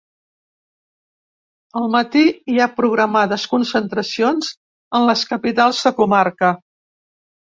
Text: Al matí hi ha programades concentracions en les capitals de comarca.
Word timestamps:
Al 1.81 1.85
matí 1.95 2.23
hi 2.53 2.55
ha 2.61 2.67
programades 2.79 3.45
concentracions 3.51 4.49
en 5.01 5.05
les 5.11 5.23
capitals 5.35 5.83
de 5.89 5.93
comarca. 6.01 6.53